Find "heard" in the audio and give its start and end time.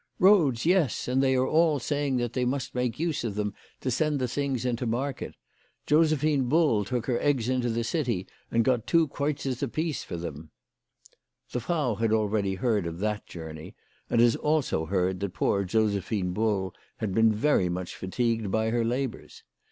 12.55-12.87, 14.87-15.19